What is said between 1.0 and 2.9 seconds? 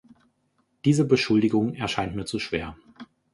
Beschuldigung erscheint mir zu schwer.